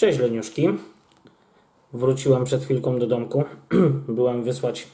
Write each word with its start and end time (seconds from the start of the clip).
Cześć 0.00 0.18
Leniuszki. 0.18 0.68
Wróciłem 1.92 2.44
przed 2.44 2.64
chwilką 2.64 2.98
do 2.98 3.06
domku. 3.06 3.44
Byłem 4.08 4.44
wysłać 4.44 4.86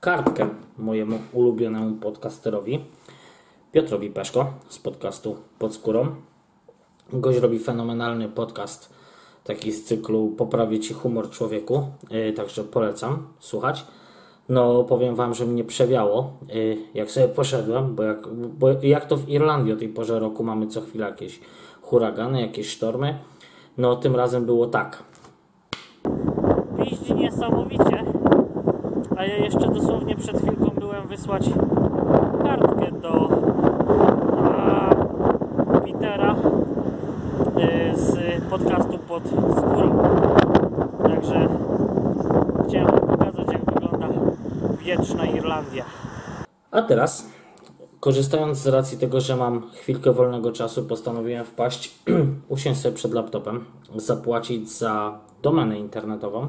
kartkę 0.00 0.48
mojemu 0.78 1.18
ulubionemu 1.32 1.96
podcasterowi 1.96 2.84
Piotrowi 3.72 4.10
Peszko 4.10 4.52
z 4.68 4.78
podcastu 4.78 5.36
Pod 5.58 5.74
Skórą. 5.74 6.14
Gość 7.12 7.38
robi 7.38 7.58
fenomenalny 7.58 8.28
podcast 8.28 8.94
taki 9.44 9.72
z 9.72 9.84
cyklu 9.84 10.28
Poprawię 10.28 10.80
Ci 10.80 10.94
humor 10.94 11.30
człowieku, 11.30 11.86
yy, 12.10 12.32
także 12.32 12.64
polecam 12.64 13.26
słuchać. 13.38 13.86
No 14.48 14.84
powiem 14.84 15.14
Wam, 15.14 15.34
że 15.34 15.46
mnie 15.46 15.64
przewiało 15.64 16.32
yy, 16.48 16.76
jak 16.94 17.10
sobie 17.10 17.28
poszedłem, 17.28 17.94
bo 17.94 18.02
jak, 18.02 18.28
bo 18.34 18.68
jak 18.82 19.06
to 19.06 19.16
w 19.16 19.28
Irlandii 19.28 19.72
o 19.72 19.76
tej 19.76 19.88
porze 19.88 20.18
roku 20.18 20.44
mamy 20.44 20.66
co 20.66 20.80
chwilę 20.80 21.06
jakieś 21.06 21.40
huragany, 21.82 22.40
jakieś 22.40 22.68
sztormy. 22.68 23.18
No 23.78 23.96
tym 23.96 24.16
razem 24.16 24.46
było 24.46 24.66
tak. 24.66 25.02
Piździ 26.78 27.14
niesamowicie, 27.14 28.04
a 29.16 29.24
ja 29.24 29.36
jeszcze 29.36 29.68
dosłownie 29.68 30.16
przed 30.16 30.38
chwilką 30.38 30.70
byłem 30.78 31.08
wysłać 31.08 31.50
kartkę 32.42 32.92
do 32.92 33.28
Petera 35.82 36.34
y, 37.58 37.96
z 37.96 38.42
podcastu 38.50 38.98
pod 38.98 39.22
skórą. 39.58 40.02
Także 41.02 41.48
chciałem 42.68 43.00
pokazać 43.00 43.52
jak 43.52 43.64
wygląda 43.64 44.08
wieczna 44.78 45.26
Irlandia. 45.26 45.84
A 46.70 46.82
teraz 46.82 47.33
Korzystając 48.04 48.58
z 48.58 48.66
racji 48.66 48.98
tego, 48.98 49.20
że 49.20 49.36
mam 49.36 49.70
chwilkę 49.70 50.12
wolnego 50.12 50.52
czasu, 50.52 50.84
postanowiłem 50.84 51.44
wpaść, 51.44 51.94
usiąść 52.48 52.80
sobie 52.80 52.94
przed 52.94 53.12
laptopem, 53.12 53.64
zapłacić 53.96 54.70
za 54.70 55.18
domenę 55.42 55.78
internetową. 55.78 56.46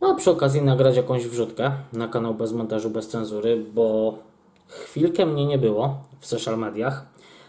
No 0.00 0.08
a 0.08 0.14
przy 0.14 0.30
okazji 0.30 0.62
nagrać 0.62 0.96
jakąś 0.96 1.26
wrzutkę 1.26 1.72
na 1.92 2.08
kanał 2.08 2.34
bez 2.34 2.52
montażu, 2.52 2.90
bez 2.90 3.08
cenzury, 3.08 3.64
bo 3.74 4.14
chwilkę 4.66 5.26
mnie 5.26 5.46
nie 5.46 5.58
było 5.58 5.98
w 6.20 6.26
social 6.26 6.58
mediach, 6.58 7.06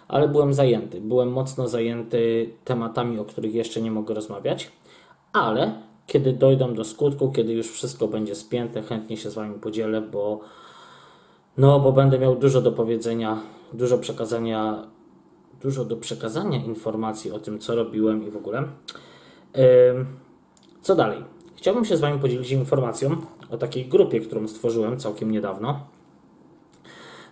ale 0.07 0.27
byłem 0.27 0.53
zajęty. 0.53 1.01
Byłem 1.01 1.31
mocno 1.31 1.67
zajęty 1.67 2.49
tematami, 2.65 3.19
o 3.19 3.25
których 3.25 3.53
jeszcze 3.53 3.81
nie 3.81 3.91
mogę 3.91 4.13
rozmawiać, 4.13 4.71
ale 5.33 5.73
kiedy 6.07 6.33
dojdą 6.33 6.73
do 6.73 6.83
skutku, 6.83 7.31
kiedy 7.31 7.53
już 7.53 7.71
wszystko 7.71 8.07
będzie 8.07 8.35
spięte, 8.35 8.81
chętnie 8.81 9.17
się 9.17 9.29
z 9.29 9.33
Wami 9.33 9.59
podzielę, 9.59 10.01
bo 10.01 10.39
no, 11.57 11.79
bo 11.79 11.91
będę 11.91 12.19
miał 12.19 12.35
dużo 12.35 12.61
do 12.61 12.71
powiedzenia, 12.71 13.37
dużo 13.73 13.97
przekazania, 13.97 14.87
dużo 15.61 15.85
do 15.85 15.97
przekazania 15.97 16.57
informacji 16.57 17.31
o 17.31 17.39
tym, 17.39 17.59
co 17.59 17.75
robiłem 17.75 18.27
i 18.27 18.31
w 18.31 18.37
ogóle. 18.37 18.63
Co 20.81 20.95
dalej? 20.95 21.23
Chciałbym 21.55 21.85
się 21.85 21.97
z 21.97 21.99
Wami 21.99 22.19
podzielić 22.19 22.51
informacją 22.51 23.15
o 23.49 23.57
takiej 23.57 23.85
grupie, 23.85 24.19
którą 24.19 24.47
stworzyłem 24.47 24.99
całkiem 24.99 25.31
niedawno. 25.31 25.79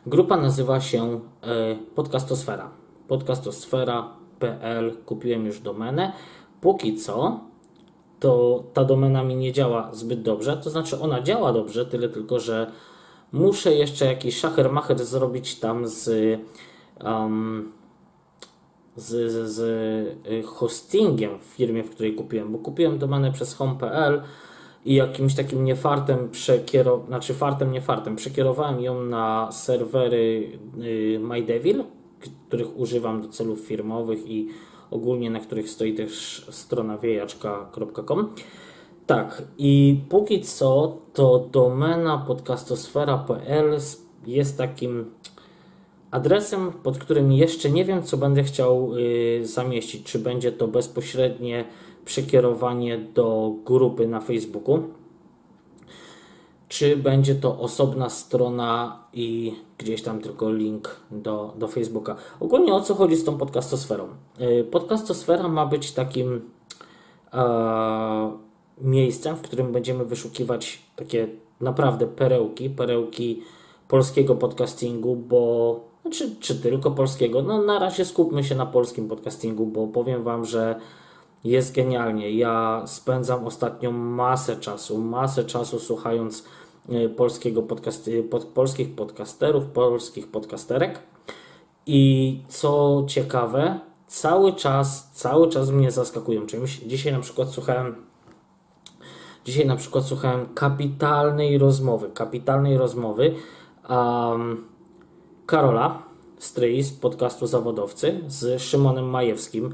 Grupa 0.06 0.38
nazywa 0.38 0.81
się 0.81 1.20
e, 1.44 1.76
Podcastosfera. 1.95 2.70
Podcastosfera.pl. 3.08 4.98
Kupiłem 5.06 5.45
już 5.45 5.59
domenę. 5.59 6.14
Póki 6.61 6.95
co 6.98 7.39
to 8.20 8.64
ta 8.73 8.86
domena 8.86 9.23
mi 9.23 9.36
nie 9.36 9.54
działa 9.54 9.89
zbyt 9.94 10.22
dobrze. 10.22 10.58
To 10.58 10.70
znaczy 10.70 11.00
ona 11.00 11.22
działa 11.22 11.54
dobrze, 11.54 11.86
tyle 11.86 12.09
tylko, 12.09 12.39
że 12.39 12.72
muszę 13.31 13.73
jeszcze 13.73 14.05
jakiś 14.05 14.38
szachermacher 14.38 15.05
zrobić 15.05 15.55
tam 15.55 15.88
z, 15.88 16.09
um, 17.03 17.71
z, 18.95 19.31
z, 19.31 19.49
z 19.52 19.59
y, 20.27 20.44
hostingiem 20.44 21.39
w 21.39 21.44
firmie, 21.44 21.83
w 21.83 21.89
której 21.89 22.16
kupiłem, 22.16 22.52
bo 22.52 22.58
kupiłem 22.58 22.99
domenę 22.99 23.31
przez 23.31 23.53
home.pl 23.53 24.21
i 24.86 24.95
jakimś 24.95 25.36
takim 25.36 25.63
niefartem 25.63 26.30
przekierowałem, 26.30 27.08
znaczy 27.08 27.33
fartem, 27.33 27.71
nie 27.71 27.81
fartem, 27.81 28.15
przekierowałem 28.15 28.81
ją 28.81 29.04
na 29.04 29.52
serwery 29.52 30.59
y, 30.83 31.20
MyDevil, 31.20 31.83
których 32.48 32.77
używam 32.77 33.21
do 33.21 33.27
celów 33.27 33.59
firmowych 33.59 34.27
i 34.27 34.48
ogólnie 34.92 35.30
na 35.30 35.39
których 35.39 35.70
stoi 35.70 35.93
też 35.93 36.45
strona 36.49 36.98
wiejaczka.com. 36.98 38.33
Tak, 39.09 39.43
i 39.58 40.02
póki 40.09 40.42
co 40.42 40.97
to 41.14 41.47
domena 41.52 42.17
podcastosfera.pl 42.17 43.77
jest 44.27 44.58
takim 44.58 45.11
adresem, 46.11 46.71
pod 46.71 46.97
którym 46.97 47.31
jeszcze 47.31 47.69
nie 47.69 47.86
wiem, 47.86 48.03
co 48.03 48.17
będę 48.17 48.43
chciał 48.43 48.92
y, 48.98 49.42
zamieścić. 49.48 50.03
Czy 50.03 50.19
będzie 50.19 50.52
to 50.52 50.67
bezpośrednie 50.67 51.65
przekierowanie 52.05 52.98
do 52.98 53.53
grupy 53.65 54.08
na 54.08 54.19
Facebooku, 54.19 54.83
czy 56.67 56.98
będzie 56.98 57.36
to 57.36 57.59
osobna 57.59 58.09
strona 58.09 59.03
i 59.14 59.53
gdzieś 59.77 60.02
tam 60.02 60.21
tylko 60.21 60.52
link 60.52 60.99
do, 61.11 61.53
do 61.58 61.67
Facebooka. 61.67 62.15
Ogólnie 62.39 62.73
o 62.73 62.81
co 62.81 62.95
chodzi 62.95 63.15
z 63.15 63.23
tą 63.23 63.37
podcastosferą? 63.37 64.08
Y, 64.42 64.64
podcastosfera 64.64 65.48
ma 65.48 65.65
być 65.65 65.92
takim. 65.92 66.42
E, 67.33 68.48
miejscem, 68.82 69.36
w 69.36 69.42
którym 69.42 69.72
będziemy 69.72 70.06
wyszukiwać 70.06 70.82
takie 70.95 71.28
naprawdę 71.62 72.08
perełki, 72.08 72.70
perełki 72.70 73.42
polskiego 73.88 74.36
podcastingu, 74.36 75.16
bo 75.16 75.80
znaczy, 76.02 76.36
czy 76.40 76.56
tylko 76.56 76.92
polskiego? 76.92 77.42
No 77.42 77.62
na 77.62 77.80
razie 77.80 78.06
skupmy 78.06 78.44
się 78.44 78.56
na 78.56 78.66
polskim 78.66 79.08
podcastingu, 79.08 79.66
bo 79.66 79.88
powiem 79.88 80.23
Wam, 80.23 80.45
że 80.45 80.80
jest 81.44 81.76
genialnie. 81.76 82.32
Ja 82.32 82.84
spędzam 82.86 83.45
ostatnio 83.45 83.92
masę 83.92 84.56
czasu, 84.56 84.98
masę 84.98 85.44
czasu 85.44 85.80
słuchając 85.80 86.46
e, 86.90 87.10
polskiego 87.10 87.61
podcast, 87.61 88.10
pod, 88.30 88.46
polskich 88.46 88.96
podcasterów, 88.96 89.66
polskich 89.66 90.28
podcasterek 90.28 91.00
i 91.86 92.42
co 92.48 93.04
ciekawe, 93.08 93.80
cały 94.08 94.54
czas, 94.54 95.11
cały 95.14 95.50
czas 95.50 95.72
mnie 95.72 95.92
zaskakują 95.92 96.46
czymś. 96.46 96.78
Dzisiaj 96.78 97.14
na 97.14 97.20
przykład 97.20 97.50
słuchałem 97.50 98.08
Dzisiaj 99.45 99.66
na 99.66 99.76
przykład 99.76 100.05
słuchałem 100.05 100.54
kapitalnej 100.54 101.58
rozmowy, 101.58 102.10
kapitalnej 102.14 102.77
rozmowy 102.77 103.36
um, 103.89 104.67
Karola 105.45 106.04
Stryj 106.39 106.83
z 106.83 106.92
podcastu 106.92 107.48
Zawodowcy 107.48 108.22
z 108.28 108.61
Szymonem 108.61 109.10
Majewskim. 109.10 109.73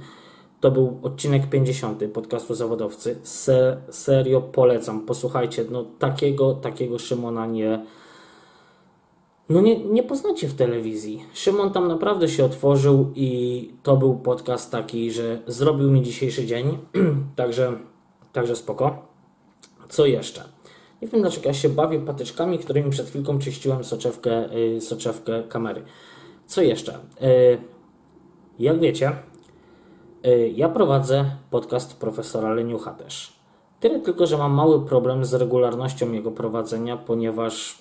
To 0.59 0.72
był 0.72 1.00
odcinek 1.04 1.50
50 1.50 2.04
podcastu 2.14 2.56
Zawodowcy. 2.56 3.20
Se, 3.24 3.78
serio 3.90 4.42
polecam. 4.42 5.06
Posłuchajcie, 5.06 5.66
no 5.72 5.86
takiego, 6.00 6.54
takiego 6.54 7.00
Szymona 7.00 7.46
nie, 7.46 7.86
no 9.50 9.62
nie, 9.62 9.86
nie 9.86 10.04
poznacie 10.04 10.48
w 10.48 10.54
telewizji. 10.54 11.25
Szymon 11.34 11.72
tam 11.72 11.88
naprawdę 11.88 12.28
się 12.28 12.46
otworzył 12.46 13.12
i 13.16 13.70
to 13.84 13.98
był 13.98 14.16
podcast 14.16 14.72
taki, 14.72 15.12
że 15.12 15.42
zrobił 15.48 15.92
mi 15.92 16.02
dzisiejszy 16.02 16.46
dzień. 16.46 16.78
także, 17.36 17.78
także 18.34 18.56
spoko. 18.56 19.15
Co 19.90 20.06
jeszcze? 20.06 20.44
Nie 21.01 21.07
wiem 21.07 21.22
dlaczego 21.22 21.47
ja 21.47 21.53
się 21.53 21.69
bawię 21.69 22.00
patyczkami, 22.00 22.59
którymi 22.59 22.91
przed 22.91 23.07
chwilką 23.07 23.40
czyściłem 23.40 23.84
soczewkę, 23.84 24.50
yy, 24.53 24.81
soczewkę 24.81 25.44
kamery. 25.44 25.84
Co 26.46 26.62
jeszcze? 26.62 27.00
Yy, 27.22 27.57
jak 28.59 28.79
wiecie, 28.79 29.12
yy, 30.24 30.50
ja 30.50 30.69
prowadzę 30.69 31.25
podcast 31.50 32.00
profesora 32.00 32.53
Leniucha 32.53 32.91
też. 32.91 33.35
Tyle 33.79 34.00
tylko, 34.00 34.28
że 34.28 34.38
mam 34.38 34.53
mały 34.53 34.85
problem 34.85 35.25
z 35.25 35.34
regularnością 35.34 36.12
jego 36.12 36.31
prowadzenia, 36.31 36.97
ponieważ 36.97 37.78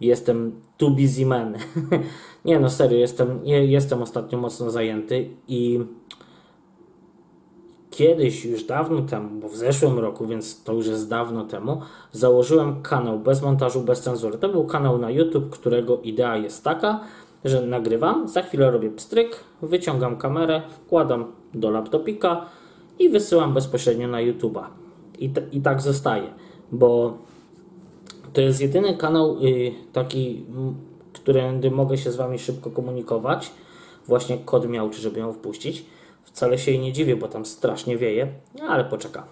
jestem 0.00 0.60
too 0.76 0.90
busy 0.90 1.26
man. 1.26 1.54
nie 2.44 2.60
no, 2.60 2.70
serio, 2.70 2.98
jestem, 2.98 3.40
jestem 3.44 4.02
ostatnio 4.02 4.38
mocno 4.38 4.70
zajęty 4.70 5.30
i 5.48 5.80
kiedyś, 7.92 8.44
już 8.44 8.64
dawno 8.64 9.02
temu, 9.02 9.40
bo 9.40 9.48
w 9.48 9.56
zeszłym 9.56 9.98
roku, 9.98 10.26
więc 10.26 10.62
to 10.62 10.72
już 10.72 10.86
jest 10.86 11.08
dawno 11.08 11.44
temu, 11.44 11.80
założyłem 12.12 12.82
kanał 12.82 13.18
bez 13.18 13.42
montażu, 13.42 13.80
bez 13.80 14.00
cenzury. 14.00 14.38
To 14.38 14.48
był 14.48 14.66
kanał 14.66 14.98
na 14.98 15.10
YouTube, 15.10 15.50
którego 15.50 16.00
idea 16.00 16.36
jest 16.36 16.64
taka, 16.64 17.00
że 17.44 17.66
nagrywam, 17.66 18.28
za 18.28 18.42
chwilę 18.42 18.70
robię 18.70 18.90
pstryk, 18.90 19.44
wyciągam 19.62 20.16
kamerę, 20.16 20.62
wkładam 20.68 21.24
do 21.54 21.70
laptopika 21.70 22.46
i 22.98 23.08
wysyłam 23.08 23.54
bezpośrednio 23.54 24.08
na 24.08 24.18
YouTube'a. 24.18 24.64
I, 25.18 25.30
I 25.52 25.60
tak 25.60 25.80
zostaje, 25.80 26.26
bo 26.72 27.18
to 28.32 28.40
jest 28.40 28.60
jedyny 28.60 28.96
kanał 28.96 29.36
y, 29.44 29.72
taki, 29.92 30.44
którędy 31.12 31.70
mogę 31.70 31.98
się 31.98 32.10
z 32.12 32.16
Wami 32.16 32.38
szybko 32.38 32.70
komunikować. 32.70 33.50
Właśnie 34.06 34.38
kod 34.38 34.68
miał, 34.68 34.90
czy 34.90 35.00
żeby 35.00 35.20
ją 35.20 35.32
wpuścić. 35.32 35.84
Wcale 36.22 36.58
się 36.58 36.70
jej 36.70 36.80
nie 36.80 36.92
dziwię, 36.92 37.16
bo 37.16 37.28
tam 37.28 37.46
strasznie 37.46 37.98
wieje, 37.98 38.28
ale 38.68 38.84
poczeka. 38.84 39.26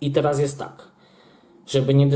I 0.00 0.12
teraz 0.12 0.40
jest 0.40 0.58
tak, 0.58 0.88
żeby 1.66 1.94
nie, 1.94 2.10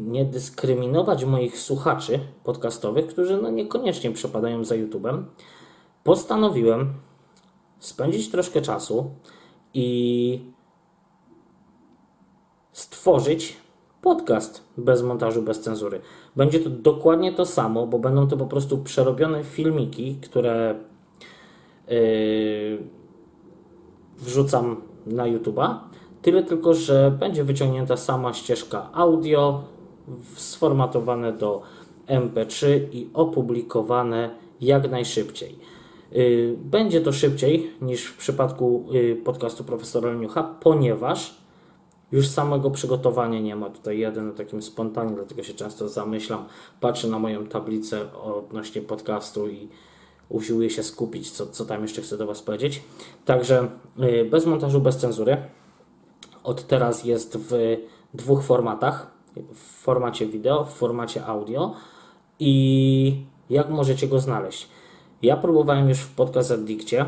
nie 0.00 0.24
dyskryminować 0.24 1.24
moich 1.24 1.58
słuchaczy 1.58 2.20
podcastowych, 2.44 3.06
którzy 3.06 3.42
no 3.42 3.50
niekoniecznie 3.50 4.10
przepadają 4.10 4.64
za 4.64 4.74
YouTube'em, 4.74 5.22
postanowiłem 6.04 6.94
spędzić 7.78 8.30
troszkę 8.30 8.62
czasu 8.62 9.10
i 9.74 10.40
stworzyć 12.72 13.56
podcast 14.02 14.62
bez 14.76 15.02
montażu, 15.02 15.42
bez 15.42 15.60
cenzury. 15.60 16.00
Będzie 16.36 16.60
to 16.60 16.70
dokładnie 16.70 17.32
to 17.32 17.46
samo, 17.46 17.86
bo 17.86 17.98
będą 17.98 18.28
to 18.28 18.36
po 18.36 18.46
prostu 18.46 18.78
przerobione 18.78 19.44
filmiki, 19.44 20.18
które 20.22 20.80
wrzucam 24.18 24.76
na 25.06 25.24
YouTube'a. 25.24 25.78
Tyle 26.22 26.42
tylko, 26.42 26.74
że 26.74 27.16
będzie 27.20 27.44
wyciągnięta 27.44 27.96
sama 27.96 28.34
ścieżka 28.34 28.90
audio, 28.92 29.64
sformatowane 30.34 31.32
do 31.32 31.62
MP3 32.06 32.66
i 32.92 33.10
opublikowane 33.14 34.30
jak 34.60 34.90
najszybciej. 34.90 35.58
Yy, 36.12 36.56
Będzie 36.58 37.00
to 37.00 37.12
szybciej 37.12 37.70
niż 37.80 38.06
w 38.06 38.16
przypadku 38.16 38.86
yy, 38.90 39.16
podcastu 39.16 39.64
profesora 39.64 40.10
Leniucha, 40.10 40.42
ponieważ 40.60 41.36
już 42.12 42.28
samego 42.28 42.70
przygotowania 42.70 43.40
nie 43.40 43.56
ma. 43.56 43.70
Tutaj 43.70 43.98
jadę 43.98 44.22
na 44.22 44.32
takim 44.32 44.62
spontanie, 44.62 45.14
dlatego 45.14 45.42
się 45.42 45.54
często 45.54 45.88
zamyślam, 45.88 46.44
patrzę 46.80 47.08
na 47.08 47.18
moją 47.18 47.46
tablicę 47.46 48.12
odnośnie 48.12 48.82
podcastu 48.82 49.48
i 49.48 49.68
usiłuję 50.28 50.70
się 50.70 50.82
skupić, 50.82 51.30
co, 51.30 51.46
co 51.46 51.64
tam 51.64 51.82
jeszcze 51.82 52.02
chcę 52.02 52.16
do 52.18 52.26
Was 52.26 52.42
powiedzieć. 52.42 52.82
Także 53.24 53.68
yy, 53.98 54.24
bez 54.24 54.46
montażu, 54.46 54.80
bez 54.80 54.96
cenzury. 54.96 55.36
Od 56.44 56.66
teraz 56.66 57.04
jest 57.04 57.36
w 57.36 57.76
dwóch 58.14 58.42
formatach. 58.42 59.16
W 59.54 59.82
formacie 59.82 60.26
wideo, 60.26 60.64
w 60.64 60.72
formacie 60.72 61.26
audio. 61.26 61.74
I 62.40 63.24
jak 63.50 63.70
możecie 63.70 64.08
go 64.08 64.18
znaleźć? 64.18 64.68
Ja 65.22 65.36
próbowałem 65.36 65.88
już 65.88 65.98
w 65.98 66.14
Podcast 66.14 66.50
Addictie 66.52 67.04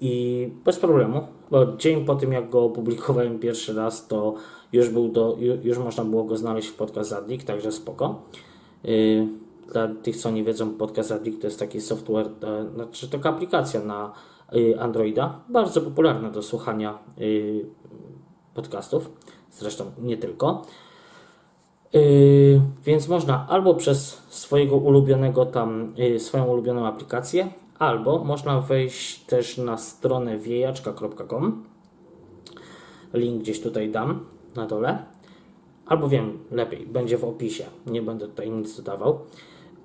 i 0.00 0.48
bez 0.64 0.78
problemu, 0.78 1.26
bo 1.50 1.76
dzień 1.76 2.04
po 2.04 2.14
tym 2.14 2.32
jak 2.32 2.50
go 2.50 2.64
opublikowałem 2.64 3.38
pierwszy 3.38 3.74
raz, 3.74 4.06
to 4.06 4.34
już, 4.72 4.88
był 4.88 5.08
do, 5.08 5.36
ju- 5.36 5.58
już 5.64 5.78
można 5.78 6.04
było 6.04 6.24
go 6.24 6.36
znaleźć 6.36 6.68
w 6.68 6.74
Podcast 6.74 7.12
Addict, 7.12 7.46
także 7.46 7.72
spoko. 7.72 8.22
Yy, 8.84 9.28
Dla 9.72 9.88
tych, 10.02 10.16
co 10.16 10.30
nie 10.30 10.44
wiedzą, 10.44 10.74
Podcast 10.74 11.12
Addict 11.12 11.40
to 11.40 11.46
jest 11.46 11.58
taki 11.58 11.80
software, 11.80 12.30
e, 12.42 12.70
znaczy 12.74 13.08
taka 13.10 13.28
aplikacja 13.30 13.80
na 13.80 14.12
y, 14.54 14.80
Androida, 14.80 15.40
bardzo 15.48 15.80
popularna 15.80 16.30
do 16.30 16.42
słuchania 16.42 16.98
y, 17.20 17.66
podcastów, 18.54 19.10
zresztą 19.50 19.84
nie 19.98 20.16
tylko. 20.16 20.62
Więc 22.84 23.08
można 23.08 23.46
albo 23.48 23.74
przez 23.74 24.22
swojego 24.28 24.76
ulubionego 24.76 25.46
tam, 25.46 25.94
swoją 26.18 26.44
ulubioną 26.44 26.86
aplikację, 26.86 27.48
albo 27.78 28.24
można 28.24 28.60
wejść 28.60 29.24
też 29.24 29.58
na 29.58 29.76
stronę 29.76 30.38
wiejaczka.com. 30.38 31.64
Link 33.14 33.42
gdzieś 33.42 33.60
tutaj 33.60 33.90
dam 33.90 34.26
na 34.56 34.66
dole. 34.66 35.04
Albo 35.86 36.08
wiem, 36.08 36.38
lepiej, 36.50 36.86
będzie 36.86 37.18
w 37.18 37.24
opisie. 37.24 37.64
Nie 37.86 38.02
będę 38.02 38.28
tutaj 38.28 38.50
nic 38.50 38.76
dodawał. 38.76 39.18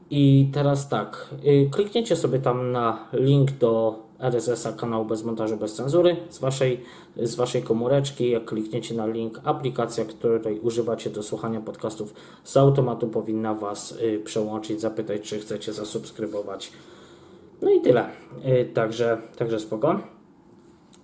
I 0.10 0.50
teraz 0.54 0.90
tak, 0.90 1.36
yy, 1.44 1.70
klikniecie 1.70 2.16
sobie 2.16 2.40
tam 2.40 2.72
na 2.72 3.08
link 3.14 3.52
do 3.52 4.06
RSS-a 4.20 4.72
kanału 4.72 5.06
bez 5.06 5.24
montażu, 5.24 5.58
bez 5.58 5.74
cenzury 5.76 6.18
z 6.30 6.40
waszej, 6.40 6.82
z 7.18 7.36
waszej 7.36 7.64
komóreczki. 7.64 8.30
Jak 8.30 8.46
klikniecie 8.46 8.96
na 8.96 9.08
link, 9.08 9.42
aplikacja, 9.44 10.06
której 10.06 10.60
używacie 10.60 11.10
do 11.10 11.24
słuchania 11.24 11.62
podcastów 11.62 12.14
z 12.44 12.58
automatu 12.58 13.08
powinna 13.08 13.54
Was 13.54 13.92
y, 13.92 14.22
przełączyć, 14.26 14.82
zapytać, 14.82 15.22
czy 15.22 15.40
chcecie 15.40 15.74
zasubskrybować. 15.74 16.72
No 17.62 17.72
i 17.72 17.82
tyle. 17.82 18.10
Y, 18.46 18.66
także, 18.74 19.22
także 19.38 19.60
spoko. 19.60 20.00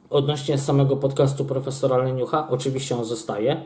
Odnośnie 0.09 0.57
samego 0.57 0.97
podcastu 0.97 1.45
profesora 1.45 1.97
Leniucha, 1.97 2.47
oczywiście 2.49 2.97
on 2.97 3.05
zostaje. 3.05 3.61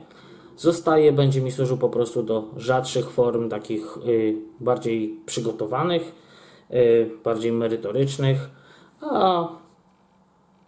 Zostaje, 0.58 1.12
będzie 1.12 1.42
mi 1.42 1.52
służył 1.52 1.78
po 1.78 1.90
prostu 1.90 2.24
do 2.24 2.44
rzadszych 2.58 3.10
form, 3.10 3.50
takich 3.50 3.98
y, 4.08 4.36
bardziej 4.60 5.20
przygotowanych, 5.26 6.16
y, 6.72 7.10
bardziej 7.24 7.52
merytorycznych, 7.52 8.50
a 9.02 9.48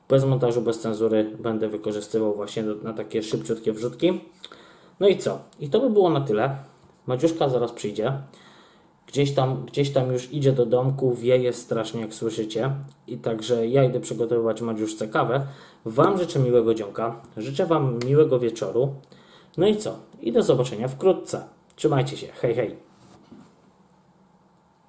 bez 0.09 0.25
montażu, 0.25 0.61
bez 0.61 0.79
cenzury 0.79 1.37
będę 1.39 1.69
wykorzystywał 1.69 2.35
właśnie 2.35 2.63
na 2.63 2.93
takie 2.93 3.23
szybciutkie 3.23 3.73
wrzutki. 3.73 4.21
No 4.99 5.07
i 5.07 5.17
co? 5.17 5.39
I 5.59 5.69
to 5.69 5.79
by 5.79 5.89
było 5.89 6.09
na 6.09 6.21
tyle. 6.21 6.55
Madziuszka 7.07 7.49
zaraz 7.49 7.71
przyjdzie. 7.71 8.13
Gdzieś 9.07 9.31
tam, 9.33 9.65
gdzieś 9.65 9.89
tam 9.89 10.11
już 10.11 10.33
idzie 10.33 10.51
do 10.51 10.65
domku, 10.65 11.15
wieje 11.15 11.53
strasznie 11.53 12.01
jak 12.01 12.13
słyszycie. 12.13 12.71
I 13.07 13.17
także 13.17 13.67
ja 13.67 13.83
idę 13.83 13.99
przygotowywać 13.99 14.61
Madziuszce 14.61 15.07
kawę. 15.07 15.47
Wam 15.85 16.17
życzę 16.17 16.39
miłego 16.39 16.73
dzionka. 16.73 17.21
Życzę 17.37 17.65
Wam 17.65 17.99
miłego 18.05 18.39
wieczoru. 18.39 18.93
No 19.57 19.67
i 19.67 19.77
co? 19.77 19.99
I 20.21 20.31
do 20.31 20.43
zobaczenia 20.43 20.87
wkrótce. 20.87 21.47
Trzymajcie 21.75 22.17
się. 22.17 22.27
Hej, 22.41 22.55
hej. 22.55 22.86